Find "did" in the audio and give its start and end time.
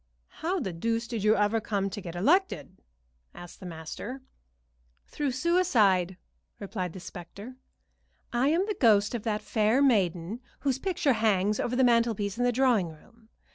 1.07-1.23